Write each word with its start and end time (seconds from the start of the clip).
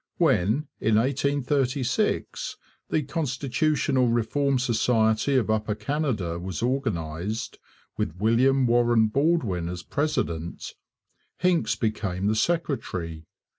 When 0.17 0.67
in 0.79 0.95
1836 0.95 2.57
the 2.89 3.03
Constitutional 3.03 4.07
Reform 4.07 4.57
Society 4.57 5.35
of 5.35 5.51
Upper 5.51 5.75
Canada 5.75 6.39
was 6.39 6.63
organized, 6.63 7.59
with 7.97 8.15
William 8.17 8.65
Warren 8.65 9.09
Baldwin 9.09 9.69
as 9.69 9.83
president, 9.83 10.73
Hincks 11.37 11.75
became 11.75 12.25
the 12.25 12.35
secretary. 12.35 13.27